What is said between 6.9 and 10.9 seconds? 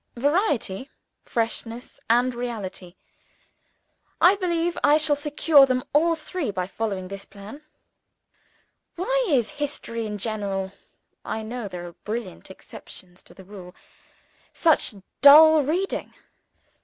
this plan. Why is History in general